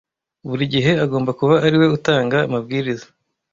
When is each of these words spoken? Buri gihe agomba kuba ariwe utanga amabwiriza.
Buri 0.47 0.63
gihe 0.73 0.91
agomba 1.05 1.31
kuba 1.39 1.55
ariwe 1.65 1.87
utanga 1.97 2.37
amabwiriza. 2.47 3.05